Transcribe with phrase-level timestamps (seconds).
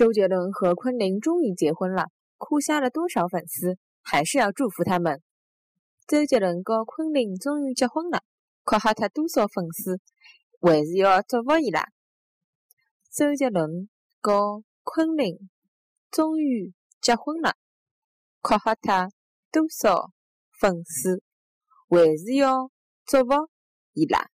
[0.00, 2.06] 周杰伦和昆凌终于结婚了，
[2.38, 5.20] 哭瞎了多少粉丝，还是要祝福他们。
[6.06, 8.22] 周杰伦和昆凌终于结婚了，
[8.64, 10.00] 哭瞎他多少粉丝，
[10.58, 11.86] 还是要祝福伊拉。
[13.12, 13.90] 周杰伦
[14.22, 15.50] 和昆凌
[16.10, 16.72] 终于
[17.02, 17.56] 结婚了，
[18.40, 19.10] 哭瞎他
[19.52, 20.12] 多少
[20.58, 21.22] 粉丝，
[21.90, 22.70] 还是要
[23.04, 23.50] 祝福
[23.92, 24.30] 伊拉。